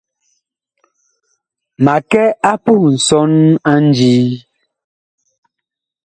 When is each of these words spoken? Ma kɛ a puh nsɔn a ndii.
Ma 1.83 1.95
kɛ 2.11 2.23
a 2.51 2.53
puh 2.63 2.83
nsɔn 2.95 3.31
a 3.71 3.73
ndii. 3.87 4.27